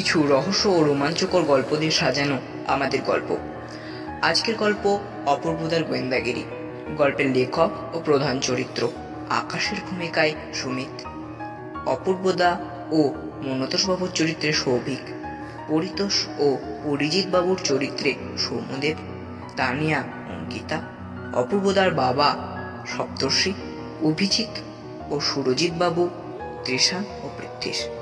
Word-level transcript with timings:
কিছু 0.00 0.26
রহস্য 0.26 0.68
ও 0.68 0.84
রোমাঞ্চকর 0.84 1.42
গল্প 1.42 1.76
দিয়ে 1.76 1.90
সাজানো 1.90 2.38
আমাদের 2.66 3.00
গল্প। 3.06 3.36
আজকের 4.22 4.54
গল্প 4.54 4.98
অপূর্বদার 5.26 5.84
গোয়েন্দাগিরি, 5.84 6.44
গল্পের 6.96 7.28
লেখক 7.30 7.70
ও 7.94 8.00
প্রধান 8.04 8.40
চরিত্র 8.40 8.88
আকাশের 9.30 9.76
ভূমিকায় 9.90 10.34
সুমিত। 10.54 10.94
অপূর্বদা 11.86 12.60
ও 12.90 13.14
মনতোষ 13.42 13.88
বাবুর 13.88 14.10
চরিত্রে 14.14 14.52
সৌভিক, 14.52 15.04
পরিতোষ 15.68 16.26
ও 16.38 16.56
বাবুর 17.30 17.58
চরিত্রে 17.64 18.14
সৌমদেব, 18.38 18.96
তানিয়া 19.56 20.02
অঙ্কিতা, 20.28 20.82
অপূর্বদার 21.34 21.90
বাবা 21.90 22.36
সপ্তর্ষি, 22.96 23.52
অভিজিৎ 24.02 24.60
ও 25.10 25.20
সুরজিৎ 25.20 25.72
বাবু 25.72 26.08
তৃষা 26.64 26.98
ও 27.22 27.28
পৃথ্বীশ 27.38 27.99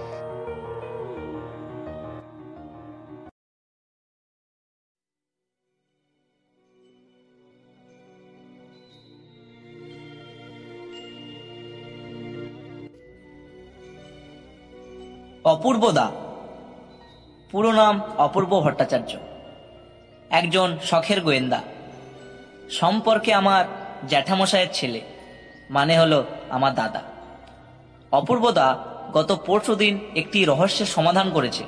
অপূর্বদা। 15.58 16.10
পুরো 17.50 17.72
নাম 17.72 18.00
অপূর্ব 18.18 18.60
ভট্টাচার্য। 18.60 19.16
একজন 20.30 20.78
শখের 20.82 21.20
গোয়েন্দা। 21.20 21.62
সম্পর্কে 22.70 23.34
আমার 23.34 23.64
জ্যাঠামশায়ের 24.08 24.66
ছেলে 24.72 25.00
মানে 25.70 25.98
হলো 25.98 26.24
আমার 26.50 26.74
দাদা। 26.74 27.02
অপূর্বদা 28.12 28.78
গত 29.12 29.42
পরশু 29.46 29.74
দিন 29.74 29.98
একটি 30.16 30.44
রহস্যের 30.44 30.86
সমাধান 30.86 31.30
করেছে। 31.30 31.64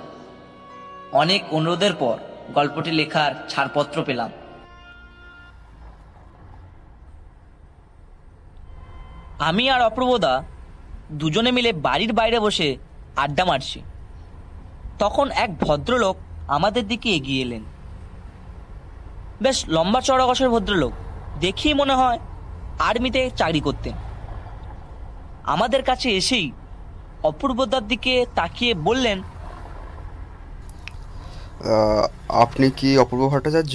অনেক 1.12 1.42
অনুরোধের 1.50 1.94
পর 1.98 2.16
গল্পটি 2.54 2.90
লেখার 2.90 3.32
ছাড়পত্র 3.48 4.02
পেলাম। 4.02 4.30
আমি 9.38 9.70
আর 9.70 9.82
অপূর্বদা 9.82 10.42
দুজনে 11.12 11.50
মিলে 11.52 11.72
বাড়ির 11.72 12.12
বাইরে 12.12 12.40
বসে 12.40 12.76
আড্ডা 13.16 13.44
মারছি। 13.44 13.80
তখন 14.98 15.30
এক 15.30 15.50
ভদ্রলোক 15.64 16.16
আমাদের 16.48 16.88
দিকে 16.88 17.08
এগিয়ে 17.10 17.42
এলেন। 17.42 17.64
বেশ 19.42 19.58
লম্বা 19.68 20.00
চড়া 20.00 20.26
গসের 20.26 20.50
ভদ্রলোক 20.50 20.92
দেখেই 21.40 21.74
মনে 21.74 21.94
হয় 21.94 22.18
আর্মিতে 22.78 23.30
চাকরি 23.36 23.60
করতেন। 23.60 23.94
আমাদের 25.44 25.82
কাছে 25.82 26.08
এসেই 26.10 26.52
অপূর্বদার 27.22 27.84
দিকে 27.88 28.26
তাকিয়ে 28.34 28.74
বললেন 28.74 29.22
আপনি 32.28 32.70
কি 32.70 32.98
অপূর্ব 32.98 33.22
ভট্টাচার্য? 33.28 33.74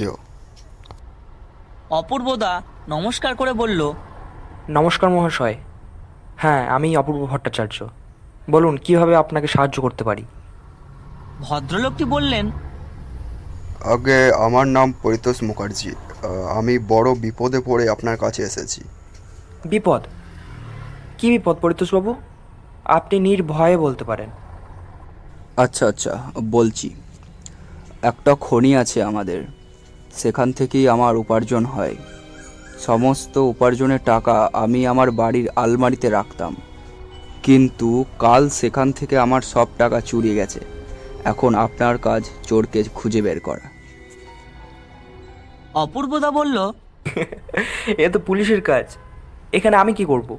অপূর্বদা 1.90 2.62
নমস্কার 2.90 3.36
করে 3.36 3.54
বলল 3.54 3.82
নমস্কার 4.70 5.10
মহাশয়। 5.10 5.56
হ্যাঁ 6.38 6.62
আমি 6.68 6.98
অপূর্ব 6.98 7.22
ভট্টাচার্য। 7.32 7.78
বলুন 8.50 8.78
কীভাবে 8.78 9.16
আপনাকে 9.16 9.48
সাহায্য 9.48 9.82
করতে 9.82 10.04
পারি? 10.04 10.24
ভদ্রলোকটি 11.42 12.04
বললেন 12.04 12.52
আগে 13.86 14.34
আমার 14.34 14.68
নাম 14.68 14.94
পরিতোষ 15.04 15.44
মুখার্জি। 15.44 15.92
আমি 16.56 16.80
বড় 16.80 17.16
বিপদে 17.16 17.60
পড়ে 17.66 17.90
আপনার 17.90 18.18
কাছে 18.18 18.44
এসেছি। 18.44 18.82
বিপদ? 19.66 20.02
কি 21.18 21.30
বিপদ 21.30 21.56
পরিতোষবাবু? 21.62 22.16
আপনি 22.86 23.20
নির্ভয়ে 23.20 23.78
বলতে 23.78 24.04
পারেন। 24.04 24.30
আচ্ছা 25.58 25.88
আচ্ছা 25.88 26.14
বলছি। 26.44 26.90
একটা 28.02 28.36
খনি 28.36 28.72
আছে 28.76 29.04
আমাদের। 29.04 29.42
সেখান 30.14 30.52
থেকেই 30.52 30.90
আমার 30.90 31.18
উপার্জন 31.18 31.66
হয়। 31.66 31.96
সমস্ত 32.80 33.38
উপার্জনের 33.38 34.00
টাকা 34.06 34.50
আমি 34.54 34.88
আমার 34.88 35.12
বাড়ির 35.12 35.50
আলমারিতে 35.56 36.10
রাখতাম। 36.10 36.56
কিন্তু 37.46 38.06
কাল 38.20 38.50
সেখান 38.50 38.92
থেকে 38.92 39.18
আমার 39.18 39.42
সব 39.42 39.68
টাকা 39.78 40.02
চুরি 40.02 40.36
গেছে। 40.36 40.60
এখন 41.26 41.56
আপনার 41.56 41.98
কাজ 41.98 42.24
চোরকে 42.48 42.84
খুঁজে 42.94 43.22
বের 43.22 43.40
করা। 43.40 43.66
অপূর্বদা 45.74 46.32
বলল 46.32 46.58
এ 48.06 48.10
তো 48.10 48.20
পুলিশের 48.20 48.62
কাজ। 48.62 48.86
এখানে 49.54 49.76
আমি 49.78 49.94
কি 49.94 50.06
করব? 50.06 50.30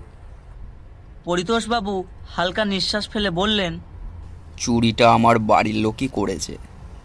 পরিতোষবাবু 1.25 2.05
হালকা 2.37 2.65
নিঃশ্বাস 2.65 3.09
ফেলে 3.09 3.31
বললেন 3.31 3.73
চুরিটা 4.57 5.07
আমার 5.13 5.39
বাড়ির 5.39 5.75
লোকই 5.75 6.09
করেছে 6.09 6.55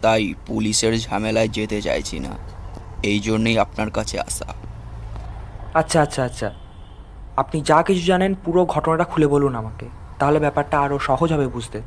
তাই 0.02 0.34
পুলিশের 0.46 0.98
ঝামেলায় 1.00 1.48
যেতে 1.48 1.82
চাইছি 1.82 2.16
না। 2.18 2.32
এই 3.02 3.20
জন্যই 3.20 3.58
আপনার 3.58 3.90
কাছে 3.90 4.16
আসা। 4.20 4.48
আচ্ছা 5.74 5.98
আচ্ছা 6.02 6.24
আচ্ছা। 6.24 6.48
আপনি 7.36 7.60
যা 7.60 7.82
কিছু 7.82 8.00
জানেন 8.00 8.34
পুরো 8.44 8.66
ঘটনাটা 8.66 9.04
খুলে 9.04 9.26
বলুন 9.26 9.54
আমাকে। 9.54 9.88
তাহলে 10.18 10.38
ব্যাপারটা 10.38 10.80
আরও 10.80 10.98
সহজ 10.98 11.32
হবে 11.32 11.46
বুঝতে। 11.46 11.80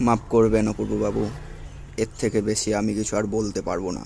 মাফ 0.00 0.18
করবেন 0.28 0.68
অপূর্ববাবু। 0.68 1.30
এর 1.96 2.06
থেকে 2.18 2.42
বেশি 2.42 2.74
আমি 2.74 2.94
কিছু 2.94 3.16
আর 3.16 3.22
বলতে 3.22 3.62
পারব 3.62 3.90
না। 3.90 4.04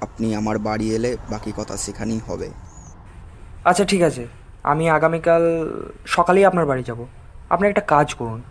আপনি 0.00 0.34
আমার 0.34 0.58
বাড়ি 0.58 0.94
এলে 0.94 1.16
বাকি 1.30 1.52
কথা 1.56 1.76
সেখানেই 1.76 2.20
হবে। 2.26 2.50
আচ্ছা 3.64 3.84
ঠিক 3.84 4.02
আছে। 4.02 4.26
আমি 4.62 4.90
আগামীকাল 4.90 5.42
সকালেই 6.06 6.44
আপনার 6.44 6.66
বাড়ি 6.66 6.82
যাব। 6.82 7.06
আপনি 7.50 7.68
একটা 7.68 7.80
কাজ 7.80 8.14
করুন। 8.14 8.42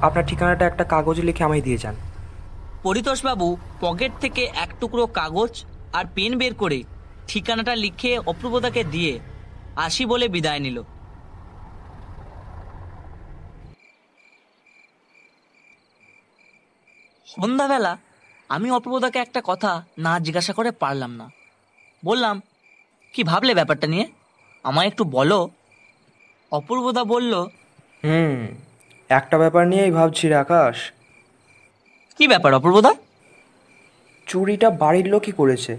আপনার 0.00 0.26
ঠিকানাটা 0.26 0.66
একটা 0.66 0.84
কাগজে 0.84 1.22
লিখে 1.22 1.44
আমায় 1.44 1.60
দিয়ে 1.60 1.78
যান। 1.78 1.94
পরিতোষবাবু 2.82 3.56
পকেট 3.80 4.12
থেকে 4.20 4.44
এক 4.44 4.68
টুকরো 4.80 5.06
কাগজ 5.06 5.64
আর 5.92 6.04
পেন 6.14 6.38
বের 6.38 6.54
করে 6.54 6.82
ঠিকানাটা 7.28 7.76
লিখে 7.76 8.18
অপূর্বদাকে 8.18 8.84
দিয়ে 8.84 9.20
আসি 9.76 10.06
বলে 10.06 10.28
বিদায় 10.28 10.60
নিল। 10.60 10.78
সন্ধ্যাবেলা 17.26 17.98
আমি 18.50 18.70
অপূর্বদাকে 18.70 19.18
একটা 19.18 19.40
কথা 19.44 19.82
না 19.98 20.20
জিজ্ঞাসা 20.20 20.52
করে 20.52 20.70
পারলাম 20.70 21.10
না। 21.10 21.30
বললাম 22.04 22.40
কি 23.14 23.24
ভাবলে 23.24 23.54
ব্যাপারটা 23.54 23.86
নিয়ে? 23.86 24.06
আমায় 24.64 24.86
একটু 24.86 25.04
বলো। 25.04 25.48
অপূর্বদা 26.52 27.04
বলল 27.04 27.32
হুম 28.04 28.46
একটা 29.10 29.38
ব্যাপার 29.38 29.66
নিয়েই 29.68 29.90
ভাবছি 29.90 30.28
রে 30.28 30.34
আকাশ 30.34 30.76
কি 32.16 32.28
ব্যাপার 32.28 32.54
অপূর্বদা? 32.54 32.94
চুরিটা 34.26 34.70
বাড়ির 34.70 35.06
লোকই 35.08 35.32
করেছে। 35.32 35.78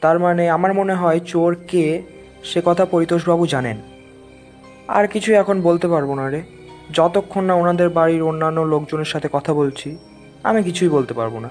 তার 0.00 0.18
মানে 0.18 0.50
আমার 0.50 0.72
মনে 0.74 0.94
হয় 0.94 1.20
চোর 1.20 1.54
কে 1.54 2.02
সে 2.44 2.62
কথা 2.64 2.84
পরিতোষবাবু 2.84 3.46
জানেন। 3.46 3.76
আর 4.88 5.08
কিছু 5.08 5.34
এখন 5.34 5.62
বলতে 5.62 5.88
পারব 5.88 6.14
না 6.14 6.30
রে। 6.30 6.42
যতক্ষণ 6.92 7.44
না 7.44 7.54
ওনাদের 7.54 7.88
বাড়ির 7.88 8.22
অন্যান্য 8.22 8.60
লোকজনের 8.60 9.04
সাথে 9.04 9.28
কথা 9.32 9.54
বলছি, 9.54 9.98
আমি 10.42 10.62
কিছুই 10.62 10.88
বলতে 10.88 11.14
পারব 11.14 11.38
না। 11.38 11.48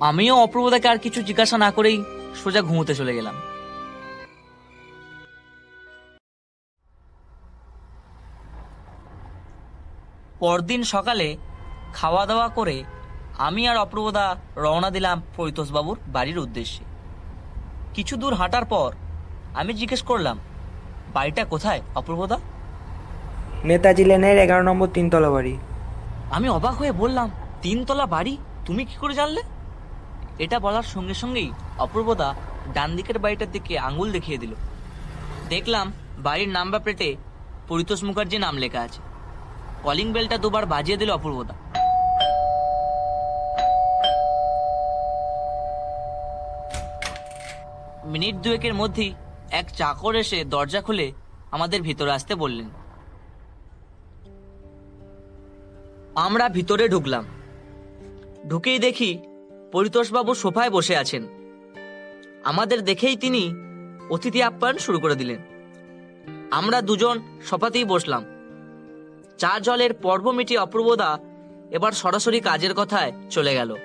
আমিও 0.00 0.36
অপূর্বদাকে 0.36 0.88
আর 0.88 0.98
কিছু 0.98 1.22
জিজ্ঞাসা 1.22 1.58
না 1.58 1.70
করেই 1.70 2.04
সোজা 2.44 2.62
ঘুমোতে 2.62 2.94
চলে 2.94 3.14
গেলাম। 3.14 3.34
পরদিন 10.38 10.82
সকালে 10.82 11.36
খাওয়া 11.92 12.26
দাওয়া 12.26 12.48
করে 12.48 12.84
আমি 13.38 13.68
আর 13.68 13.76
অপূর্বদা 13.76 14.36
রওনা 14.56 14.90
দিলাম 14.90 15.22
পরিতোষবাবুর 15.36 15.98
বাড়ির 16.06 16.38
উদ্দেশ্যে। 16.38 16.84
কিছু 17.94 18.16
দূর 18.16 18.34
হাঁটার 18.34 18.64
পর 18.64 18.92
আমি 19.54 19.74
জিজ্ঞেস 19.74 20.02
করলাম 20.02 20.38
বাড়িটা 21.12 21.44
কোথায় 21.44 21.80
অপূর্বদা 21.94 22.38
নেতাজি 23.64 24.04
লেনের 24.04 24.38
এগারো 24.38 24.62
নম্বর 24.62 24.88
তিনতলা 24.88 25.30
বাড়ি। 25.30 25.58
আমি 26.30 26.48
অবাক 26.48 26.74
হয়ে 26.74 26.92
বললাম 26.92 27.30
তিনতলা 27.62 28.06
বাড়ি? 28.06 28.36
তুমি 28.64 28.84
কি 28.84 28.96
করে 28.96 29.14
জানলে? 29.14 29.42
এটা 30.38 30.58
বলার 30.58 30.82
সঙ্গে 30.82 31.14
সঙ্গেই 31.14 31.50
অপূর্বদা 31.78 32.34
ডান 32.74 32.96
দিকের 32.96 33.18
বাড়িটার 33.18 33.50
দিকে 33.50 33.78
আঙুল 33.78 34.12
দেখিয়ে 34.12 34.38
দিল। 34.38 34.54
দেখলাম 35.48 35.92
বাড়ির 36.18 36.48
নাম্বার 36.48 36.80
প্লেটে 36.80 37.16
পরিতোষ 37.68 38.04
মুখার্জি 38.04 38.38
নাম 38.38 38.56
লেখা 38.56 38.80
আছে। 38.80 39.00
কলিং 39.82 40.12
বেলটা 40.12 40.38
দুবার 40.38 40.66
বাজিয়ে 40.66 40.96
দিল 40.96 41.10
অপূর্বদা 41.10 41.54
মিনিট 48.04 48.34
দুয়েকের 48.34 48.74
মধ্যেই 48.74 49.14
এক 49.50 49.76
চাকর 49.76 50.14
এসে 50.14 50.44
দরজা 50.44 50.80
খুলে 50.80 51.12
আমাদের 51.50 51.82
ভিতরে 51.82 52.12
আসতে 52.12 52.34
বললেন। 52.34 52.68
আমরা 56.14 56.48
ভিতরে 56.48 56.88
ঢুকলাম। 56.88 57.24
ঢুকেই 58.48 58.78
দেখি 58.78 59.18
পরিতোষবাবু 59.72 60.34
সোফায় 60.34 60.70
বসে 60.70 60.96
আছেন। 60.96 61.26
আমাদের 62.44 62.84
দেখেই 62.84 63.16
তিনি 63.16 63.54
অতিথি 64.10 64.42
আপ্যায়ন 64.42 64.78
শুরু 64.78 65.00
করে 65.00 65.14
দিলেন। 65.14 65.40
আমরা 66.50 66.82
দুজন 66.82 67.40
সপাতেই 67.44 67.84
বসলাম। 67.84 68.24
চা 69.38 69.60
জলের 69.60 69.94
পর্ব 69.94 70.30
মিটি 70.30 70.56
অপূর্বদা 70.56 71.18
এবার 71.70 71.92
সরাসরি 71.92 72.40
কাজের 72.40 72.74
কথায় 72.74 73.12
চলে 73.30 73.54
গেল। 73.54 73.76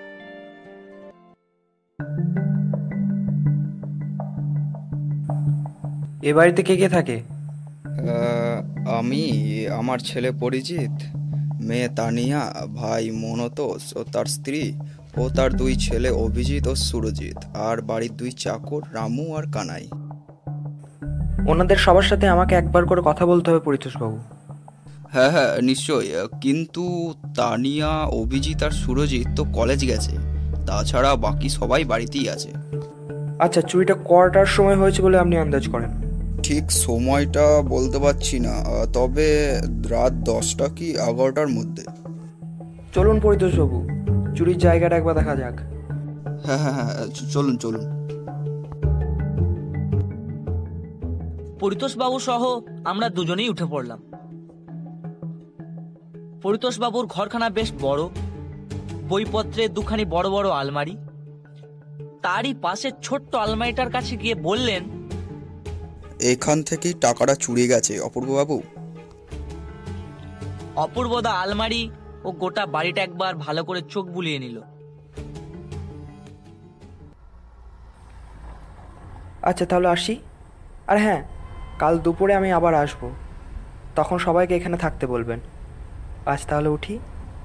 এ 6.23 6.33
বাড়িতে 6.33 6.63
কে 6.63 6.77
কে 6.77 6.89
থাকে? 6.89 7.21
আমি 8.85 9.23
আমার 9.69 9.99
ছেলে 9.99 10.31
পরিচিত 10.31 10.91
মেয়ে 11.61 11.87
তানিয়া 11.87 12.53
ভাই 12.75 13.11
মনতোষ 13.11 13.97
ও 13.97 14.03
তার 14.11 14.25
স্ত্রী 14.25 14.73
ও 15.17 15.29
তার 15.29 15.53
দুই 15.53 15.75
ছেলে 15.75 16.09
অভিজিৎ 16.09 16.67
ও 16.67 16.75
সুরজিৎ 16.75 17.45
আর 17.53 17.81
বাড়ির 17.81 18.17
দুই 18.17 18.31
চাকর 18.31 18.81
রামু 18.93 19.35
আর 19.35 19.43
কানাই। 19.51 19.89
ওনাদের 21.47 21.77
সবার 21.77 22.03
সাথে 22.03 22.27
আমাকে 22.27 22.55
একবার 22.55 22.85
করে 22.85 23.01
কথা 23.05 23.25
বলতে 23.25 23.51
হবে 23.51 23.59
পরিতোষবাবু 23.59 24.17
হ্যাঁ 25.11 25.31
হ্যাঁ 25.31 25.61
নিশ্চয়ই। 25.61 26.27
কিন্তু 26.41 27.13
তানিয়া 27.35 28.05
অভিজিৎ 28.05 28.63
আর 28.63 28.71
সুরজিৎ 28.71 29.27
তো 29.35 29.43
কলেজ 29.43 29.85
গেছে। 29.87 30.11
তাছাড়া 30.67 31.15
বাকি 31.15 31.49
সবাই 31.49 31.83
বাড়িতেই 31.83 32.29
আছে। 32.29 32.51
আচ্ছা 33.39 33.61
চুরিটা 33.61 33.95
কটার 34.05 34.45
সময় 34.45 34.75
হয়েছে 34.75 35.01
বলে 35.01 35.17
আপনি 35.17 35.37
আন্দাজ 35.37 35.67
করেন? 35.67 36.08
ঠিক 36.43 36.71
সময়টা 36.71 37.61
বলতে 37.61 37.99
পারছি 37.99 38.39
না 38.39 38.55
তবে 38.93 39.27
রাত 39.89 40.13
দশটা 40.13 40.69
কি 40.75 40.91
এগারোটার 40.91 41.47
মধ্যে? 41.47 41.83
চলুন 42.93 43.19
পরিতোষবাবু 43.19 43.87
চুরির 44.35 44.57
জায়গাটা 44.57 44.95
একবার 44.95 45.15
দেখা 45.15 45.35
যাক। 45.35 45.53
হ্যাঁ 46.45 46.57
হ্যাঁ 46.57 46.73
হ্যাঁ 46.73 47.07
চলুন 47.33 47.57
চলুন। 47.57 47.85
পরিতোষবাবু 51.59 52.19
সহ 52.19 52.59
আমরা 52.85 53.09
দুজনেই 53.09 53.49
উঠে 53.49 53.65
পড়লাম। 53.65 53.99
পরিতোষবাবুর 56.41 57.05
ঘরখানা 57.05 57.49
বেশ 57.49 57.73
বড় 57.81 58.03
বইপত্রে 59.09 59.67
দুখানি 59.67 60.05
বড় 60.05 60.29
বড় 60.29 60.49
আলমারি। 60.49 60.97
তারই 62.21 62.53
পাশে 62.61 62.91
ছোট্ট 63.01 63.35
আলমারিটার 63.35 63.89
কাছে 63.89 64.17
গিয়ে 64.17 64.35
বললেন 64.35 64.98
এখান 66.19 66.63
থেকেই 66.63 66.93
টাকাটা 66.93 67.35
চুরি 67.35 67.67
গেছে 67.67 67.99
অপূর্ববাবু। 67.99 68.61
অপূর্বদা 70.75 71.29
আলমারি 71.29 71.91
ও 72.23 72.31
গোটা 72.31 72.65
বাড়িটা 72.65 73.01
একবার 73.01 73.35
ভালো 73.35 73.63
করে 73.63 73.81
চোখ 73.81 74.05
বুলিয়ে 74.05 74.39
নিল। 74.39 74.61
আচ্ছা 79.41 79.65
তাহলে 79.65 79.87
আসি। 79.87 80.19
আর 80.87 80.97
হ্যাঁ 80.97 81.23
কাল 81.79 81.99
দুপুরে 81.99 82.33
আমি 82.35 82.51
আবার 82.51 82.73
আসব। 82.73 83.09
তখন 83.95 84.17
সবাইকে 84.17 84.55
এখানে 84.55 84.77
থাকতে 84.77 85.07
বলবেন। 85.07 85.39
আজ 86.25 86.45
তাহলে 86.45 86.69
উঠি। 86.69 86.99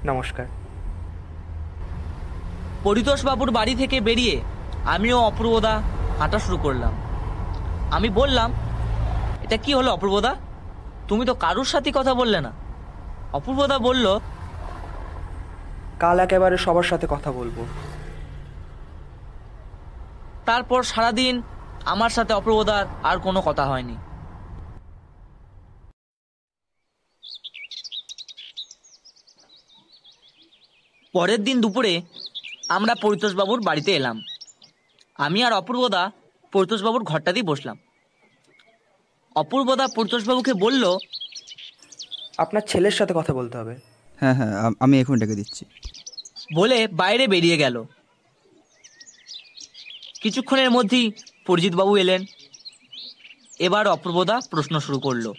নমস্কার। 0.05 0.45
পরিতোষবাবুর 2.83 3.51
বাড়ি 3.51 3.75
থেকে 3.75 4.01
বেরিয়ে 4.01 4.41
আমিও 4.85 5.19
অপূর্বদা 5.19 5.81
হাঁটা 6.19 6.39
শুরু 6.39 6.57
করলাম। 6.57 6.93
আমি 7.91 8.09
বললাম 8.09 8.53
এটা 9.45 9.57
কি 9.57 9.71
হলো 9.73 9.89
অপূর্বদা? 9.91 10.31
তুমি 11.07 11.25
তো 11.25 11.33
কারুর 11.35 11.65
সাথে 11.65 11.89
কথা 11.95 12.13
বললে 12.13 12.39
না। 12.41 12.51
অপূর্বদা 13.33 13.77
বলল 13.79 14.05
কাল 15.99 16.17
একেবারে 16.19 16.57
সবার 16.57 16.83
সাথে 16.83 17.05
কথা 17.09 17.29
বলব। 17.31 17.57
তারপর 20.45 20.83
সারাদিন 20.83 21.41
আমার 21.85 22.09
সাথে 22.09 22.33
অপূর্বদার 22.33 22.85
আর 23.03 23.17
কোনো 23.19 23.39
কথা 23.41 23.65
হয়নি। 23.65 23.95
পরের 31.13 31.41
দিন 31.43 31.57
দুপুরে 31.61 32.01
আমরা 32.69 32.93
পরিতোষবাবুর 33.01 33.61
বাড়িতে 33.61 33.91
এলাম। 33.95 34.17
আমি 35.15 35.39
আর 35.43 35.53
অপূর্বদা 35.53 36.11
পরিতোষবাবুর 36.53 37.03
ঘরটাতেই 37.03 37.45
বসলাম। 37.51 37.77
অপূর্বদা 39.35 39.87
পরিতোষবাবুকে 39.87 40.53
বলল 40.53 40.97
আপনার 42.37 42.61
ছেলের 42.67 42.91
সাথে 42.91 43.13
কথা 43.17 43.33
বলতে 43.33 43.57
হবে। 43.57 43.75
হ্যাঁ 44.19 44.33
হ্যাঁ 44.33 44.59
আম- 44.59 44.75
আমি 44.79 44.99
এখন 44.99 45.19
ডেকে 45.19 45.35
দিচ্ছি। 45.35 45.65
বলে 46.53 46.87
বাইরে 46.87 47.27
বেরিয়ে 47.27 47.57
গেল। 47.57 47.83
কিছুক্ষণের 50.21 50.71
মধ্যেই 50.71 51.11
পরিজিৎবাবু 51.47 51.97
এলেন। 51.97 52.23
এবার 53.59 53.87
অপূর্বদা 53.87 54.39
প্রশ্ন 54.49 54.79
শুরু 54.79 54.99
করল 54.99 55.33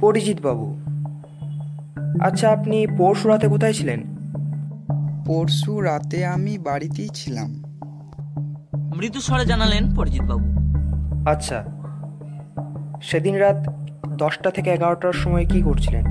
পরিজিৎ 0.00 0.40
বাবু 0.40 0.80
আচ্ছা 2.20 2.50
আপনি 2.50 2.86
পরশু 2.98 3.28
রাতে 3.28 3.48
কোথায় 3.48 3.72
ছিলেন? 3.72 4.16
পরশু 5.26 5.80
রাতে 5.80 6.26
আমি 6.26 6.58
বাড়িতেই 6.58 7.08
ছিলাম। 7.08 7.71
মৃদু 8.96 9.20
স্বরে 9.20 9.44
জানালেন 9.44 9.94
পরিজিৎবাবু। 9.94 10.44
আচ্ছা 11.30 11.64
সেদিন 13.02 13.34
রাত 13.34 13.68
দশটা 14.08 14.50
থেকে 14.50 14.70
এগারোটার 14.70 15.12
সময় 15.12 15.46
কি 15.46 15.62
করছিলেন? 15.62 16.04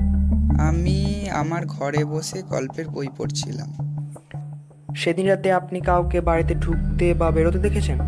আমি 0.60 1.30
আমার 1.30 1.66
ঘরে 1.66 2.04
বসে 2.04 2.42
গল্পের 2.42 2.88
বই 2.88 3.08
পড়ছিলাম। 3.16 3.72
সেদিন 4.96 5.26
রাতে 5.26 5.52
আপনি 5.52 5.80
কাউকে 5.80 6.20
বাড়িতে 6.20 6.54
ঢুকতে 6.54 7.14
বা 7.14 7.30
বেরোতে 7.30 7.58
দেখেছেন? 7.58 8.00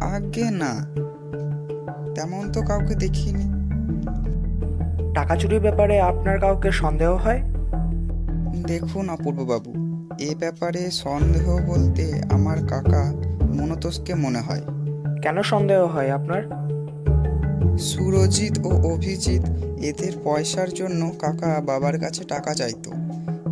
আগে 0.00 0.50
না। 0.50 0.86
তেমন 2.14 2.52
তো 2.52 2.62
কাউকে 2.62 2.94
দেখিনি। 2.94 3.44
টাকা 5.14 5.36
চুরির 5.36 5.60
ব্যাপারে 5.60 6.00
আপনার 6.00 6.40
কাউকে 6.40 6.70
সন্দেহ 6.70 7.14
হয়? 7.14 7.42
দেখুন 8.66 9.08
অপূর্ববাবু 9.08 9.83
এ 10.18 10.34
ব্যাপারে 10.38 10.90
সন্দেহ 10.90 11.66
বলতে 11.66 12.22
আমার 12.32 12.58
কাকা 12.66 13.12
মনতোষকে 13.54 14.14
মনে 14.14 14.40
হয়। 14.40 14.60
কেন 15.22 15.42
সন্দেহ 15.42 15.84
হয় 15.84 16.10
আপনার? 16.10 16.42
সুরজিৎ 17.78 18.58
ও 18.58 18.68
অভিজিৎ 18.68 19.42
এদের 19.84 20.12
পয়সার 20.24 20.68
জন্য 20.68 21.12
কাকা 21.18 21.60
বাবার 21.60 22.00
কাছে 22.00 22.24
টাকা 22.24 22.54
চাইতো। 22.54 22.90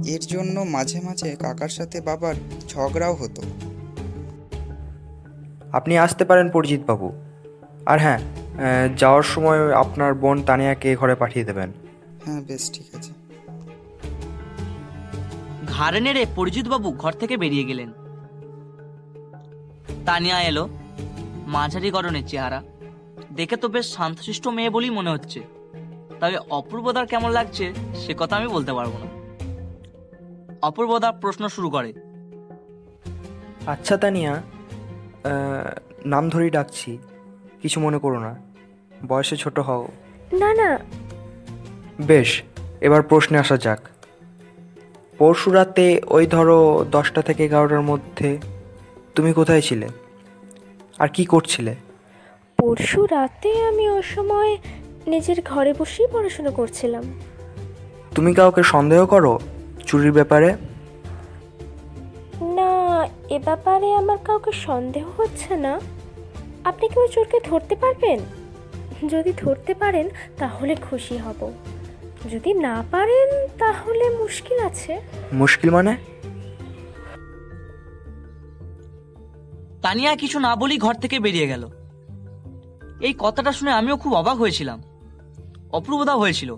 এর 0.07 0.21
জন্য 0.21 0.61
মাঝে 0.61 1.01
মাঝে 1.01 1.37
কাকার 1.37 1.69
সাথে 1.69 2.01
বাবার 2.01 2.35
ঝগড়াও 2.69 3.15
হতো। 3.15 3.43
আপনি 5.73 5.99
আসতে 5.99 6.25
পারেন 6.25 6.51
পরিজিৎ 6.51 6.81
বাবু। 6.87 7.13
আর 7.87 7.99
হ্যাঁ 7.99 8.19
যাওয়ার 8.97 9.23
সময় 9.23 9.73
আপনার 9.73 10.15
বোন 10.15 10.43
তানিয়াকে 10.43 10.97
ঘরে 10.97 11.15
পাঠিয়ে 11.15 11.45
দেবেন। 11.45 11.73
হ্যাঁ 12.25 12.41
বেশ 12.41 12.71
ঠিক 12.73 12.97
আছে। 12.99 13.22
ঘাড়ে 15.73 16.01
নেড়ে 16.01 16.23
পরিজিৎবাবু 16.37 16.89
ঘর 16.93 17.13
থেকে 17.13 17.35
বেরিয়ে 17.37 17.65
গেলেন। 17.65 17.91
তানিয়া 20.07 20.39
এলো 20.43 20.69
মাঝারি 21.47 21.91
গরনের 21.91 22.27
চেহারা। 22.27 22.61
দেখে 23.33 23.57
তো 23.57 23.69
বেশ 23.69 23.87
শান্তশিষ্ট 23.95 24.45
মেয়ে 24.49 24.71
বলেই 24.71 24.91
মনে 24.91 25.11
হচ্ছে। 25.11 25.41
তবে 26.21 26.37
অপূর্বদার 26.51 27.07
কেমন 27.07 27.31
লাগছে 27.31 27.67
সে 27.95 28.13
কথা 28.19 28.37
আমি 28.37 28.49
বলতে 28.49 28.73
পারব 28.73 28.93
না। 29.03 29.09
অপূর্বদা 30.63 31.13
প্রশ্ন 31.13 31.49
শুরু 31.49 31.69
করে। 31.71 31.91
আচ্ছা 33.67 33.97
তানিয়া 33.97 34.33
নাম 36.07 36.25
ধরেই 36.29 36.51
ডাকছি। 36.51 36.99
কিছু 37.63 37.81
মনে 37.81 37.99
করো 37.99 38.19
না। 38.21 38.33
বয়সে 39.09 39.37
ছোট 39.37 39.57
হও। 39.59 39.89
না 40.33 40.51
না। 40.55 40.71
বেশ 42.01 42.31
এবার 42.81 43.03
প্রশ্নে 43.03 43.39
আসা 43.39 43.57
যাক। 43.57 43.81
পরশু 45.23 45.51
রাতে 45.51 46.01
ওই 46.09 46.27
ধরো 46.27 46.87
দশটা 46.91 47.23
থেকে 47.23 47.45
এগারোটার 47.45 47.81
মধ্যে 47.81 48.39
তুমি 49.15 49.33
কোথায় 49.33 49.61
ছিলে? 49.61 49.89
আর 50.99 51.09
কি 51.09 51.25
করছিলে? 51.25 51.75
পরশু 52.59 53.07
রাতে 53.07 53.65
আমি 53.65 53.91
ওই 53.91 54.03
সময় 54.03 54.59
নিজের 55.07 55.43
ঘরে 55.43 55.75
বসেই 55.79 56.07
পড়াশোনা 56.13 56.51
করছিলাম। 56.51 57.05
তুমি 58.15 58.35
কাউকে 58.35 58.63
সন্দেহ 58.63 59.07
করো 59.07 59.41
চুরির 59.87 60.13
ব্যাপারে? 60.13 60.57
না 62.43 63.07
এ 63.29 63.39
ব্যাপারে 63.45 63.93
আমার 63.93 64.19
কাউকে 64.25 64.53
সন্দেহ 64.53 65.09
হচ্ছে 65.17 65.57
না। 65.57 65.81
আপনি 66.65 66.89
কি 66.89 67.01
ওই 67.01 67.09
চোরকে 67.09 67.41
ধরতে 67.45 67.77
পারবেন? 67.77 68.21
যদি 69.09 69.33
ধরতে 69.37 69.75
পারেন 69.75 70.09
তাহলে 70.39 70.75
খুশি 70.75 71.17
হব। 71.17 71.53
যদি 72.31 72.55
না 72.55 72.85
পারেন 72.91 73.47
তাহলে 73.59 74.11
মুশকিল 74.11 74.59
আছে। 74.59 75.01
মুশকিল 75.33 75.71
মানে? 75.71 75.97
তানিয়া 79.83 80.17
কিছু 80.17 80.39
না 80.39 80.57
বলেই 80.57 80.79
ঘর 80.79 80.95
থেকে 80.95 81.21
বেরিয়ে 81.21 81.47
গেল। 81.47 81.69
এই 83.01 83.15
কথাটা 83.19 83.53
শুনে 83.53 83.73
আমিও 83.73 83.97
খুব 83.97 84.15
অবাক 84.15 84.37
হয়েছিলাম। 84.37 84.83
অপূর্বদা 85.73 86.15
হয়েছিল। 86.15 86.57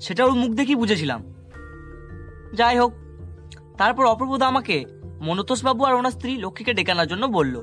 সেটা 0.00 0.24
ওর 0.24 0.32
মুখ 0.32 0.50
দেখেই 0.50 0.74
বুঝেছিলাম। 0.74 1.34
যাই 2.54 2.78
হোক 2.78 2.92
তারপর 3.78 4.06
অপূর্বদা 4.06 4.46
আমাকে 4.46 4.84
মনতোষবাবু 5.20 5.84
আর 5.84 5.94
ওনার 5.94 6.10
স্ত্রী 6.10 6.36
লক্ষ্মীকে 6.36 6.74
ডেকে 6.74 6.92
আনার 6.92 7.06
জন্য 7.06 7.26
বলল। 7.26 7.60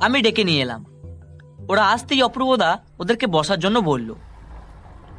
আমি 0.00 0.22
ডেকে 0.22 0.44
নিয়ে 0.44 0.62
এলাম। 0.62 0.84
ওরা 1.68 1.88
আসতেই 1.88 2.22
অপূর্বদা 2.22 2.78
ওদেরকে 2.98 3.26
বসার 3.26 3.58
জন্য 3.58 3.78
বলল। 3.78 4.14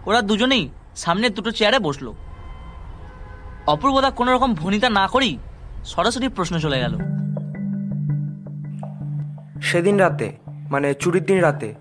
ওরা 0.06 0.22
দুজনেই 0.22 0.70
সামনের 0.96 1.34
দুটো 1.34 1.52
চেয়ারে 1.52 1.80
বসল। 1.80 2.14
অপূর্বদা 3.68 4.10
কোনো 4.10 4.34
রকম 4.34 4.54
ভনিতা 4.54 4.90
না 4.90 5.08
করেই 5.08 5.38
সরাসরি 5.84 6.28
প্রশ্ন 6.28 6.60
চলে 6.60 6.80
গেল। 6.80 6.98
সেদিন 9.62 9.98
রাতে 9.98 10.38
মানে 10.72 10.94
চুরির 10.94 11.26
দিন 11.26 11.40
রাতে 11.40 11.76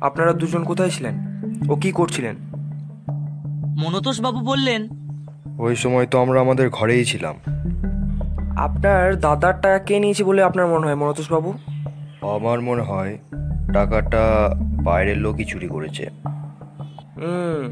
আপনারা 0.00 0.32
দুজন 0.32 0.64
কোথায় 0.64 0.90
ছিলেন? 0.90 1.14
ও 1.70 1.76
কি 1.76 1.92
করছিলেন? 1.92 2.36
মনতোষ 3.84 4.20
বাবু 4.20 4.40
বললেন 4.40 4.88
ওই 5.58 5.76
সময় 5.76 6.06
তো 6.06 6.20
আমরা 6.20 6.40
আমাদের 6.40 6.70
ঘরেই 6.70 7.04
ছিলাম। 7.04 7.34
আপনার 8.56 9.20
দাদার 9.20 9.60
টাকা 9.60 9.78
কে 9.78 10.00
নিয়েছে 10.00 10.24
বলে 10.24 10.42
আপনার 10.42 10.66
মনে 10.66 10.86
হয় 10.86 10.94
মনতোষ 10.94 11.32
বাবু 11.32 11.54
আমার 12.22 12.60
মনে 12.60 12.82
হয় 12.82 13.18
টাকাটা 13.72 14.54
বাইরের 14.58 15.18
লোকই 15.18 15.44
চুরি 15.44 15.68
করেছে। 15.68 16.10
হুম। 17.16 17.70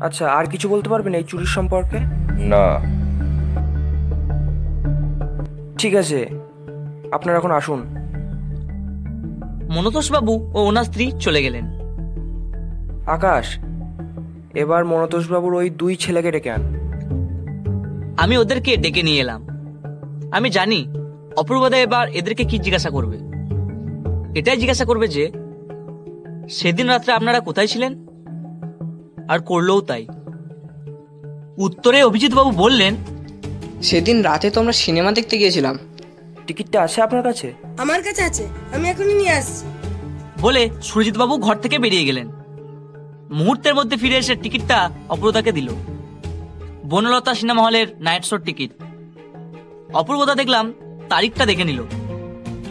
আচ্ছা 0.00 0.32
আর 0.32 0.44
কিছু 0.44 0.68
বলতে 0.68 0.88
পারবেন 0.88 1.14
এই 1.14 1.24
চুরির 1.24 1.46
সম্পর্কে? 1.46 1.98
না। 2.38 2.80
ঠিক 5.78 5.94
আছে 5.94 6.28
আপনারা 7.12 7.38
এখন 7.38 7.50
আসুন। 7.50 7.78
মনতোষ 9.74 10.12
বাবু 10.12 10.50
ও 10.54 10.60
ওনার 10.60 10.84
স্ত্রী 10.84 11.12
চলে 11.20 11.42
গেলেন। 11.42 11.64
আকাশ 13.06 13.58
এবার 14.54 14.84
মনতোষ 14.84 15.30
বাবুর 15.30 15.54
ওই 15.54 15.70
দুই 15.70 15.96
ছেলেকে 15.96 16.32
ডেকে 16.32 16.50
আন। 16.50 16.62
আমি 18.18 18.38
ওদেরকে 18.38 18.76
ডেকে 18.76 19.02
নিয়ে 19.02 19.20
এলাম। 19.20 19.46
আমি 20.32 20.50
জানি 20.50 20.86
অপূর্বদা 21.36 21.76
এবার 21.76 22.08
এদেরকে 22.08 22.44
কি 22.44 22.58
জিজ্ঞাসা 22.58 22.90
করবে। 22.90 23.31
এটাই 24.34 24.56
জিজ্ঞাসা 24.56 24.84
করবে 24.84 25.08
যে 25.08 25.30
সেদিন 26.48 26.88
রাত্রে 26.88 27.12
আপনারা 27.12 27.40
কোথায় 27.40 27.66
ছিলেন? 27.66 28.06
আর 29.28 29.40
করলেও 29.40 29.80
তাই। 29.80 30.06
উত্তরে 31.58 32.02
অভিজিৎ 32.02 32.34
বাবু 32.34 32.50
বললেন 32.50 32.94
সেদিন 33.82 34.22
রাতে 34.22 34.50
তো 34.50 34.60
আমরা 34.60 34.72
সিনেমা 34.72 35.12
দেখতে 35.12 35.38
গিয়েছিলাম। 35.38 35.78
টিকিটটা 36.46 36.82
আছে 36.82 37.02
আপনার 37.02 37.22
কাছে? 37.22 37.52
আমার 37.78 38.02
কাছে 38.02 38.22
আছে। 38.22 38.48
আমি 38.74 38.88
এখনই 38.88 39.14
নিয়ে 39.14 39.30
আসছি। 39.30 39.66
বলে 40.40 40.70
সুরজিৎ 40.82 41.16
বাবু 41.16 41.36
ঘর 41.36 41.56
থেকে 41.56 41.78
বেরিয়ে 41.78 42.04
গেলেন। 42.04 42.28
মুহূর্তের 43.30 43.74
মধ্যে 43.74 43.96
ফিরে 43.96 44.16
এসে 44.16 44.34
টিকিটটা 44.34 44.90
অপূর্বদাকে 45.08 45.52
দিল। 45.52 45.68
বনলতা 46.86 47.34
সিনেমা 47.34 47.62
হলের 47.62 47.86
নাইট 47.98 48.24
শোর 48.24 48.38
টিকিট। 48.38 48.70
অপূর্বদা 49.94 50.34
দেখলাম 50.34 50.74
তারিখটা 51.08 51.46
দেখে 51.46 51.64
নিল। 51.64 51.82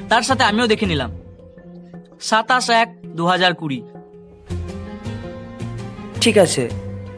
তার 0.09 0.21
সাথে 0.21 0.43
আমিও 0.43 0.67
দেখে 0.67 0.85
নিলাম। 0.85 1.20
সাতাশ 2.29 2.67
এক 2.81 2.89
দু 3.17 3.23
হাজার 3.27 3.53
কুড়ি। 3.53 3.79
ঠিক 6.21 6.35
আছে 6.45 6.63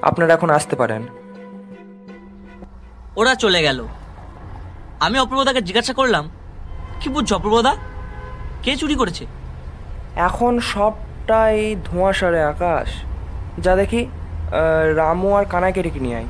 আপনারা 0.01 0.31
এখন 0.33 0.49
আসতে 0.57 0.75
পারেন। 0.81 1.01
ওরা 3.15 3.33
চলে 3.35 3.59
গেল। 3.67 3.79
আমি 5.05 5.17
অপূর্বদাকে 5.19 5.61
জিজ্ঞাসা 5.67 5.93
করলাম 5.99 6.25
কি 6.99 7.07
বুঝছ 7.09 7.29
অপূর্বদা? 7.33 7.73
কে 8.63 8.71
চুরি 8.81 8.95
করেছে? 8.95 9.23
এখন 10.27 10.53
সবটাই 10.73 11.75
ধোঁয়াশারে 11.85 12.41
আকাশ। 12.43 12.87
যা 13.63 13.73
দেখি 13.75 14.01
রামু 14.99 15.29
আর 15.37 15.45
কানাইকে 15.45 15.81
ডেকে 15.85 16.01
নিয়ে 16.05 16.17
আয়। 16.19 16.29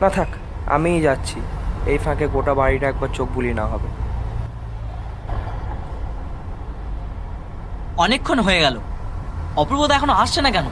না 0.00 0.08
থাক 0.16 0.30
আমিই 0.66 1.00
যাচ্ছি। 1.06 1.38
এই 1.92 1.98
ফাঁকে 2.04 2.26
গোটা 2.34 2.52
বাড়িটা 2.54 2.86
একবার 2.88 3.10
চোখ 3.14 3.28
বুলিয়ে 3.34 3.56
না 3.60 3.64
হবে। 3.72 3.88
অনেকক্ষণ 8.04 8.38
হয়ে 8.46 8.60
গেল। 8.60 8.76
অপূর্বদা 9.56 9.94
এখনও 9.94 10.14
আসছে 10.22 10.40
না 10.42 10.50
কেন? 10.50 10.66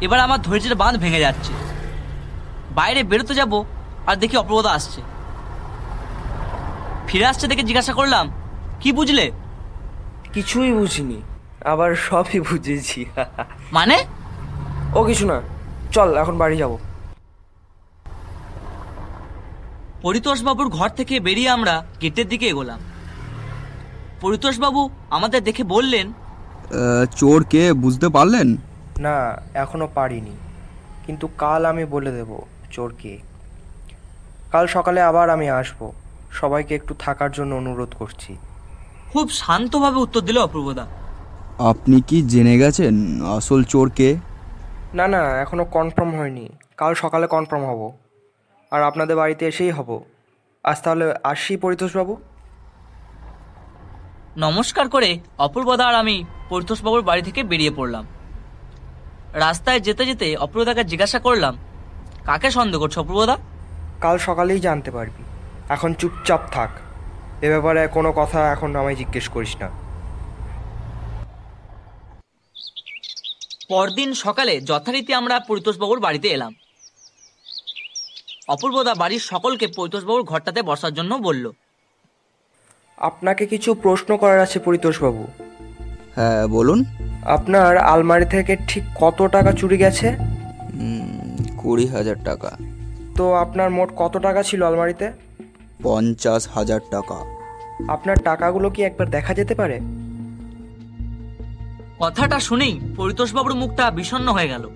এবার 0.00 0.20
আমার 0.20 0.42
ধৈর্যের 0.42 0.74
বাঁধ 0.74 0.94
ভেঙে 0.96 1.20
যাচ্ছে। 1.20 1.52
বাইরে 2.70 3.00
বেরোতে 3.02 3.34
যাব 3.34 3.52
আর 4.06 4.16
দেখি 4.16 4.36
অপূর্বদা 4.36 4.70
আসছে। 4.72 5.00
ফিরে 7.08 7.26
আসছে 7.26 7.44
দেখে 7.46 7.68
জিজ্ঞাসা 7.68 7.92
করলাম 7.92 8.24
কি 8.80 8.88
বুঝলে? 8.92 9.26
কিছুই 10.34 10.70
বুঝিনি। 10.72 11.18
আবার 11.64 11.90
সবই 12.08 12.38
বুঝেছি। 12.40 13.00
মানে? 13.72 13.96
ও 14.94 15.00
কিছু 15.04 15.24
না। 15.26 15.36
চল 15.94 16.08
এখন 16.22 16.34
বাড়ি 16.38 16.56
যাব। 16.56 16.72
পরিতোষ 20.02 20.38
বাবুর 20.42 20.68
ঘর 20.68 20.88
থেকে 20.88 21.14
বেরিয়ে 21.20 21.50
আমরা 21.50 21.74
গেটের 22.02 22.26
দিকে 22.28 22.46
এগোলাম। 22.46 22.80
পরিতোষ 24.20 24.58
বাবু 24.58 24.90
আমাদের 25.10 25.44
দেখে 25.44 25.64
বললেন। 25.64 26.12
চোর 27.16 27.44
কে 27.50 27.72
বুঝতে 27.72 28.08
পারলেন? 28.08 28.56
না 28.98 29.42
এখনও 29.54 29.88
পারিনি। 29.94 30.36
কিন্তু 31.06 31.28
কাল 31.38 31.66
আমি 31.66 31.84
বলে 31.84 32.12
দেব 32.12 32.38
চোরকে। 32.72 33.18
কাল 34.52 34.66
সকালে 34.66 35.00
আবার 35.00 35.30
আমি 35.30 35.50
আসব। 35.50 35.92
সবাইকে 36.30 36.74
একটু 36.74 36.94
থাকার 36.98 37.32
জন্য 37.32 37.54
অনুরোধ 37.54 37.94
করছি। 37.98 38.36
খুব 39.12 39.30
শান্তভাবে 39.30 39.98
উত্তর 39.98 40.20
দিল 40.20 40.38
অপূর্বদা। 40.38 40.86
আপনি 41.58 42.00
কি 42.00 42.22
জেনে 42.22 42.58
গেছেন 42.58 42.94
আসল 43.36 43.64
চোর 43.64 43.90
কে? 43.90 44.16
না 44.94 45.08
না 45.08 45.40
এখনও 45.40 45.64
কনফার্ম 45.64 46.18
হয়নি। 46.18 46.48
কাল 46.76 46.94
সকালে 46.94 47.26
কনফার্ম 47.26 47.64
হব। 47.64 47.92
আর 48.70 48.82
আপনাদের 48.82 49.16
বাড়িতে 49.16 49.46
এসেই 49.46 49.70
হব। 49.70 50.02
আজ 50.64 50.82
তাহলে 50.82 51.14
আসি 51.24 51.56
পরিতোষবাবু? 51.56 52.16
নমস্কার 54.36 54.88
করে 54.88 55.10
অপূর্বদা 55.38 55.84
আর 55.86 55.94
আমি 55.94 56.24
পরিতোষবাবুর 56.48 57.02
বাড়ি 57.02 57.22
থেকে 57.22 57.42
বেরিয়ে 57.42 57.70
পড়লাম। 57.70 58.06
রাস্তায় 59.32 59.80
যেতে 59.80 60.06
যেতে 60.06 60.36
অপূর্বদাকে 60.36 60.84
জিজ্ঞাসা 60.84 61.18
করলাম 61.18 61.54
কাকে 62.24 62.50
সন্দেহ 62.50 62.80
করছ 62.80 62.98
অপূর্বদা 62.98 63.36
কাল 64.00 64.18
সকালেই 64.18 64.60
জানতে 64.60 64.90
পারবি। 64.90 65.22
এখন 65.68 65.94
চুপচাপ 65.94 66.42
থাক। 66.52 66.70
এ 67.42 67.48
ব্যাপারে 67.48 67.82
কোনো 67.88 68.12
কথা 68.12 68.52
এখন 68.52 68.76
আমায় 68.76 68.96
জিজ্ঞেস 68.96 69.28
করিস 69.28 69.56
না। 69.56 69.68
পরদিন 73.68 74.10
সকালে 74.14 74.60
যথারীতি 74.60 75.12
আমরা 75.14 75.40
পরিতোষবাবুর 75.40 76.00
বাড়িতে 76.00 76.28
এলাম। 76.28 76.52
অপূর্বদা 78.48 78.94
বাড়ির 78.94 79.20
সকলকে 79.20 79.66
পরিতোষবাবুর 79.76 80.22
ঘরটাতে 80.22 80.60
বসার 80.62 80.94
জন্য 80.94 81.14
বলল 81.14 81.44
আপনাকে 82.96 83.46
কিছু 83.46 83.74
প্রশ্ন 83.74 84.16
করার 84.16 84.40
আছে 84.40 84.58
পরিতোষবাবু। 84.58 85.26
হ্যাঁ 86.14 86.46
বলুন। 86.46 86.84
আপনার 87.24 87.76
আলমারি 87.78 88.24
থেকে 88.24 88.56
ঠিক 88.68 88.82
কত 88.94 89.26
টাকা 89.26 89.52
চুরি 89.52 89.76
গেছে? 89.76 90.16
কুড়ি 91.56 91.86
হাজার 91.86 92.16
টাকা। 92.24 92.56
তো 93.14 93.32
আপনার 93.32 93.70
মোট 93.70 93.88
কত 93.96 94.18
টাকা 94.18 94.42
ছিল 94.42 94.62
আলমারিতে? 94.62 95.12
পঞ্চাশ 95.82 96.48
হাজার 96.48 96.80
টাকা। 96.90 97.14
আপনার 97.88 98.16
টাকাগুলো 98.24 98.70
কি 98.70 98.82
একবার 98.82 99.10
দেখা 99.10 99.34
যেতে 99.34 99.54
পারে? 99.54 99.80
কথাটা 101.98 102.40
শুনেই 102.40 102.80
পরিতোষবাবুর 102.96 103.54
মুখটা 103.54 103.90
বিষণ্ণ 103.90 104.28
হয়ে 104.28 104.48
গেল। 104.48 104.68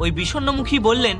ওই 0.00 0.10
বিষণ্ণ 0.10 0.50
মুখী 0.50 0.78
বললেন 0.78 1.16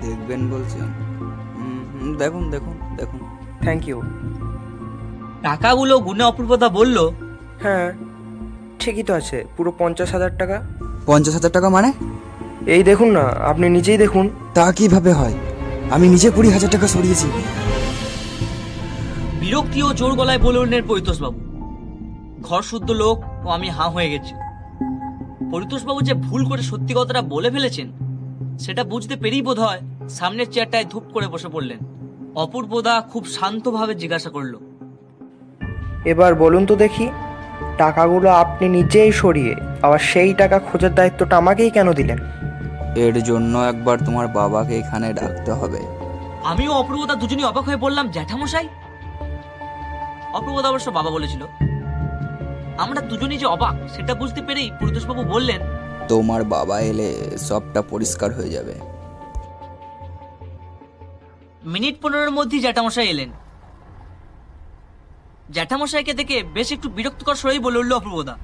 দেখবেন 0.00 0.50
বলছেন। 0.50 0.82
হুম, 0.82 1.84
হুম, 1.92 2.16
দেখুন 2.16 2.50
দেখুন 2.50 2.96
দেখুন। 2.96 3.20
থ্যাংক 3.60 3.88
ইউ 3.88 4.02
টাকাগুলো 5.44 5.94
গুনে 5.98 6.24
অপূর্বদা 6.24 6.68
বলল 6.68 7.10
হ্যাঁ 7.62 7.92
ঠিকই 8.80 9.02
তো 9.02 9.14
আছে 9.14 9.44
পুরো 9.56 9.72
পঞ্চাশ 9.78 10.12
হাজার 10.12 10.38
টাকা। 10.38 10.56
পঞ্চাশ 11.06 11.34
হাজার 11.34 11.50
টাকা 11.50 11.68
মানে? 11.68 11.92
এই 12.66 12.82
দেখুন 12.82 13.10
না 13.10 13.20
আপনি 13.20 13.68
নিজেই 13.68 13.98
দেখুন। 13.98 14.30
তা 14.54 14.72
কীভাবে 14.72 15.12
হয়? 15.12 15.34
আমি 15.90 16.08
নিজে 16.08 16.30
কুড়ি 16.30 16.50
হাজার 16.50 16.70
টাকা 16.70 16.86
সরিয়েছি। 16.88 17.26
বিরক্তি 19.40 19.82
ও 19.82 19.92
জোর 19.94 20.12
গলায় 20.14 20.38
বলে 20.38 20.58
উঠলেন 20.58 20.82
পরিতোষবাবু। 20.88 21.40
ঘর 22.42 22.62
শুদ্ধ 22.62 22.90
লোক 22.90 23.16
ও 23.44 23.48
আমি 23.48 23.68
হাঁ 23.68 23.90
হয়ে 23.90 24.10
গেছি। 24.10 24.34
পরিতোষবাবু 25.50 26.00
যে 26.00 26.14
ভুল 26.14 26.44
করে 26.44 26.62
সত্যি 26.62 26.94
কথাটা 26.96 27.22
বলে 27.22 27.50
ফেলেছেন 27.50 27.88
সেটা 28.58 28.84
বুঝতে 28.84 29.16
পেরেই 29.16 29.42
বোধ 29.42 29.58
হয় 29.60 29.80
সামনের 30.08 30.46
চেয়ারটায় 30.50 30.84
ধূপ 30.84 31.04
করে 31.12 31.26
বসে 31.26 31.48
পড়লেন। 31.48 31.78
অপূর্বদা 32.34 32.94
খুব 33.12 33.26
শান্তভাবে 33.26 33.94
জিজ্ঞাসা 33.94 34.30
করল 34.30 34.54
এবার 36.04 36.34
বলুন 36.34 36.66
তো 36.66 36.76
দেখি 36.76 37.08
টাকাগুলো 37.78 38.28
আপনি 38.30 38.68
নিজেই 38.68 39.12
সরিয়ে 39.12 39.54
আবার 39.82 39.98
সেই 39.98 40.34
টাকা 40.34 40.58
খোঁজার 40.58 40.94
দায়িত্বটা 40.94 41.36
আমাকেই 41.36 41.70
কেন 41.70 41.92
দিলেন? 41.92 42.18
এর 42.96 43.22
জন্য 43.22 43.58
একবার 43.58 43.98
তোমার 43.98 44.28
বাবাকে 44.28 44.78
এখানে 44.78 45.12
ডাকতে 45.12 45.52
হবে। 45.52 45.80
আমিও 46.44 46.72
অপূর্বদা 46.72 47.14
দুজনই 47.14 47.44
অবাক 47.44 47.64
হয়ে 47.64 47.76
বললাম 47.76 48.08
জ্যাঠামশাই? 48.08 48.68
অপূর্বদা 50.34 50.68
অবশ্য 50.68 50.90
বাবা 50.90 51.10
বলেছিল। 51.10 51.42
আমরা 52.78 53.00
দুজনই 53.00 53.36
যে 53.36 53.46
অবাক 53.46 53.74
সেটা 53.96 54.14
বুঝতে 54.14 54.42
পেরেই 54.42 54.70
পরিতোষবাবু 54.80 55.22
বললেন 55.24 55.60
তোমার 56.08 56.44
বাবা 56.44 56.80
এলে 56.80 57.08
সবটা 57.38 57.82
পরিষ্কার 57.82 58.30
হয়ে 58.32 58.50
যাবে। 58.50 58.74
মিনিট 61.64 61.94
পনেরোর 62.02 62.30
মধ্যেই 62.30 62.60
জ্যাঠামশাই 62.60 63.08
এলেন। 63.08 63.30
জ্যাঠামশাইকে 65.50 66.14
দেখে 66.14 66.42
বেশ 66.54 66.72
একটু 66.72 66.88
বিরক্তকর 66.88 67.34
স্বরেই 67.34 67.58
বলে 67.58 67.78
উঠল 67.78 67.92
অপূর্বদা। 67.92 68.36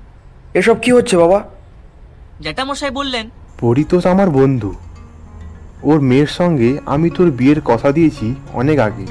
এসব 0.54 0.76
কি 0.83 0.92
হচ্ছে 0.92 1.16
বাবা? 1.16 1.45
জ্যাঠামশাই 2.40 2.90
বললেন 2.90 3.30
পরিতোষ 3.61 4.07
আমার 4.07 4.30
বন্ধু। 4.30 4.75
ওর 5.83 6.00
মেয়ের 6.00 6.26
সঙ্গে 6.26 6.78
আমি 6.87 7.11
তোর 7.11 7.30
বিয়ের 7.30 7.61
কথা 7.61 7.92
দিয়েছি 7.92 8.35
অনেক 8.52 8.78
আগে। 8.78 9.07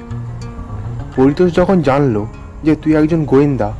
পরিতোষ 1.15 1.53
যখন 1.53 1.81
জানলো 1.81 2.27
যে 2.63 2.75
তুই 2.75 2.95
একজন 2.95 3.25
গোয়েন্দা 3.25 3.73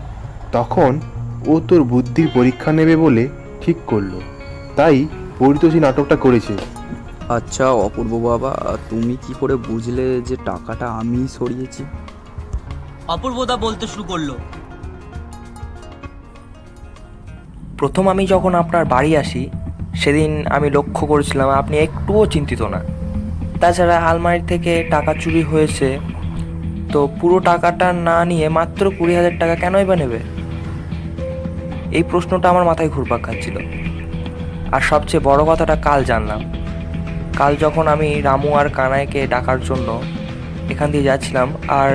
তখন 0.52 1.00
ও 1.48 1.62
তোর 1.68 1.84
বুদ্ধির 1.84 2.28
পরীক্ষা 2.34 2.72
নেবে 2.72 2.96
বলে 2.96 3.28
ঠিক 3.62 3.78
করল। 3.88 4.20
তাই 4.76 5.08
পরিতোষই 5.40 5.80
নাটকটা 5.80 6.16
করেছে। 6.16 6.54
আচ্ছা 7.30 7.72
অপূর্ব 7.72 8.20
বাবা 8.20 8.78
তুমি 8.90 9.18
কি 9.28 9.34
করে 9.40 9.56
বুঝলে 9.56 10.22
যে 10.22 10.36
টাকাটা 10.46 10.88
আমি 10.88 11.28
সরিয়েছি? 11.28 11.84
অপূর্বদা 13.16 13.56
বলতে 13.66 13.86
শুরু 13.92 14.04
করল। 14.12 14.30
প্রথম 17.80 18.06
আমি 18.14 18.24
যখন 18.34 18.54
আপনার 18.62 18.84
বাড়ি 18.94 19.12
আসি, 19.24 19.44
সেদিন 20.02 20.32
আমি 20.56 20.68
লক্ষ্য 20.78 21.04
করেছিলাম 21.12 21.50
আপনি 21.62 21.76
একটুও 21.86 22.24
চিন্তিত 22.34 22.62
না। 22.74 22.80
তাছাড়া 23.62 23.98
আলমারি 24.10 24.42
থেকে 24.52 24.74
টাকা 24.94 25.12
চুরি 25.22 25.42
হয়েছে, 25.52 25.88
তো 26.94 27.00
পুরো 27.20 27.38
টাকাটা 27.50 27.88
না 28.08 28.18
নিয়ে 28.30 28.48
মাত্র 28.58 28.84
কুড়ি 28.98 29.14
হাজার 29.20 29.36
টাকা 29.42 29.56
কেনই 29.62 29.86
বা 29.90 29.96
নেবে? 30.02 30.20
এই 31.98 32.04
প্রশ্নটা 32.10 32.48
আমার 32.54 32.66
মাথায় 32.70 32.90
ঘুরপাক 32.96 33.22
খাচ্ছিল। 33.28 33.56
আর 34.76 34.82
সবচেয়ে 34.92 35.26
বড় 35.30 35.42
কথাটা 35.50 35.76
কাল 35.88 36.00
জানলাম। 36.12 36.42
কাল 37.40 37.52
যখন 37.64 37.86
আমি 37.94 38.10
রামু 38.28 38.50
আর 38.60 38.68
কানাইকে 38.78 39.22
ডাকার 39.34 39.60
জন্য 39.70 39.88
এখান 40.72 40.88
দিয়ে 40.94 41.08
যাচ্ছিলাম, 41.10 41.48
আর 41.82 41.94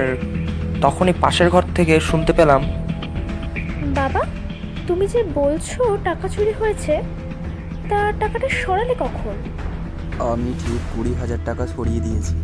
তখনই 0.85 1.15
পাশের 1.21 1.49
ঘর 1.51 1.65
থেকে 1.75 1.95
শুনতে 2.01 2.33
পেলাম 2.33 2.63
বাবা 3.95 4.23
তুমি 4.89 5.05
যে 5.07 5.21
বলছো 5.41 5.81
টাকা 6.05 6.27
চুরি 6.29 6.53
হয়েছে 6.53 6.95
তা 7.91 7.99
টাকাটা 8.21 8.49
সরালে 8.61 8.95
কখন? 8.95 9.35
আমি 10.33 10.51
ঠিক 10.63 10.81
কুড়ি 10.93 11.13
হাজার 11.15 11.41
টাকা 11.45 11.67
সরিয়ে 11.67 12.01
দিয়েছি। 12.01 12.35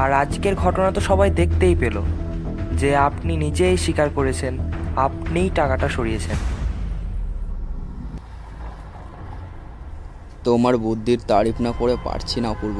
আর 0.00 0.10
আজকের 0.12 0.54
ঘটনা 0.54 0.88
তো 0.90 1.00
সবাই 1.00 1.30
দেখতেই 1.30 1.74
পেল 1.74 1.96
যে 2.80 2.90
আপনি 3.08 3.32
নিজেই 3.36 3.76
স্বীকার 3.76 4.08
করেছেন 4.14 4.54
আপনিই 4.96 5.50
টাকাটা 5.54 5.88
সরিয়েছেন। 5.88 6.38
তোমার 10.44 10.74
বুদ্ধির 10.76 11.20
তারিফ 11.28 11.56
না 11.60 11.70
করে 11.78 11.94
পারছি 12.04 12.36
না 12.40 12.48
অপূর্ব। 12.50 12.78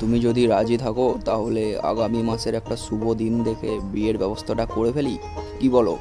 তুমি 0.00 0.20
যদি 0.20 0.46
রাজি 0.46 0.76
থাকো 0.78 1.18
তাহলে 1.24 1.78
আগামী 1.78 2.22
মাসের 2.22 2.54
একটা 2.54 2.76
শুভ 2.76 3.12
দিন 3.12 3.44
দেখে 3.44 3.80
বিয়ের 3.82 4.18
ব্যবস্থাটা 4.18 4.66
করে 4.66 4.92
ফেলি। 4.92 5.18
কি 5.60 5.68
বলো? 5.68 5.98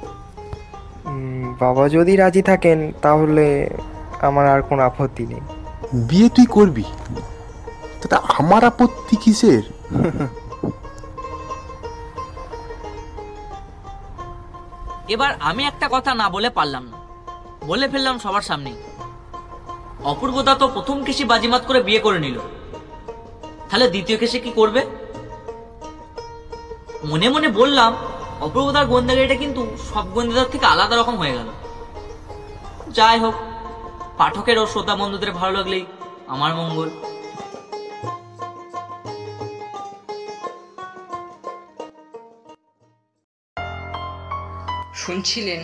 বাবা 1.60 1.90
যদি 1.90 2.16
রাজি 2.16 2.42
থাকেন 2.42 2.92
তাহলে 3.02 3.70
আমার 4.22 4.48
আর 4.48 4.62
কোনো 4.62 4.82
আপত্তি 4.84 5.26
নেই। 5.26 5.42
বিয়ে 5.94 6.30
তুই 6.30 6.46
করবি? 6.46 6.84
তাতে 8.02 8.16
আমার 8.16 8.64
আপত্তি 8.64 9.16
কিসের? 9.16 9.64
এবার 15.08 15.32
আমি 15.40 15.64
একটা 15.64 15.90
কথা 15.92 16.16
না 16.16 16.30
বলে 16.30 16.50
পারলাম 16.50 16.84
না। 16.84 16.98
বলে 17.66 17.90
ফেললাম 17.90 18.20
সবার 18.20 18.42
সামনেই। 18.42 18.76
অপূর্বদা 20.04 20.56
তো 20.56 20.68
প্রথম 20.68 21.04
কেসি 21.04 21.24
বাজিমাত 21.24 21.64
করে 21.68 21.84
বিয়ে 21.84 22.00
করে 22.00 22.20
নিল। 22.20 22.40
তাহলে 23.70 23.86
দ্বিতীয় 23.94 24.18
কেসে 24.22 24.40
কি 24.40 24.52
করবে? 24.60 24.82
মনে 27.12 27.28
মনে 27.30 27.48
বললাম 27.60 27.92
অপূর্বদার 28.46 28.86
গোয়েন্দাগিরিটা 28.86 29.36
কিন্তু 29.44 29.62
সব 29.90 30.06
গোয়েন্দাদার 30.14 30.52
থেকে 30.52 30.66
আলাদা 30.66 30.96
রকম 30.96 31.16
হয়ে 31.22 31.38
গেল। 31.38 31.50
যাই 32.98 33.18
হোক 33.20 33.36
পাঠকের 34.18 34.58
ও 34.60 34.66
শ্রোতা 34.72 34.94
বন্ধুদের 34.96 35.32
ভালো 35.32 35.54
লাগলেই 35.58 35.86
আমার 36.28 36.52
মঙ্গল। 36.56 36.90
শুনছিলেন 45.02 45.62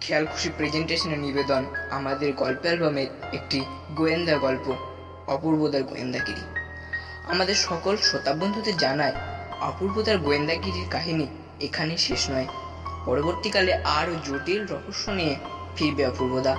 খেয়াল 0.00 0.24
খুশি 0.26 0.48
প্রেজেন্টেশনের 0.56 1.20
নিবেদন 1.26 1.62
আমাদের 1.90 2.30
গল্প 2.42 2.62
অ্যালবামের 2.62 3.08
একটি 3.32 3.58
গোয়েন্দা 3.96 4.36
গল্প 4.38 4.66
অপূর্বদার 5.34 5.82
গোয়েন্দাগিরি। 5.82 6.59
আমাদের 7.32 7.54
সকল 7.54 7.96
শ্রোতা 7.96 8.34
বন্ধুদের 8.34 8.76
জানায় 8.76 9.12
অপূর্বদার 9.60 10.18
গোয়েন্দাগিরির 10.18 10.88
কাহিনী 10.90 11.26
এখানে 11.60 11.96
শেষ 11.98 12.30
নয়। 12.30 12.46
পরবর্তীকালে 13.04 13.74
আরও 13.74 14.14
জটিল 14.24 14.66
রহস্য 14.66 15.10
নিয়ে 15.10 15.36
ফিরবে 15.76 16.06
অপূর্বদা। 16.06 16.56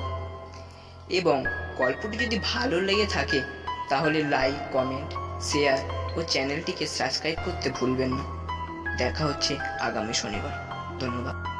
এবং 1.10 1.44
গল্পটি 1.78 2.18
যদি 2.18 2.40
ভালো 2.44 2.82
লেগে 2.82 3.06
থাকে, 3.06 3.42
তাহলে 3.90 4.24
লাইক 4.24 4.74
কমেন্ট 4.74 5.14
শেয়ার 5.44 5.78
ও 6.18 6.24
চ্যানেলটিকে 6.30 6.88
সাবস্ক্রাইব 6.88 7.38
করতে 7.46 7.70
ভুলবেন 7.70 8.14
না। 8.14 8.24
দেখা 8.98 9.26
হচ্ছে 9.26 9.58
আগামী 9.60 10.14
শনিবার। 10.14 10.52
ধন্যবাদ। 11.00 11.51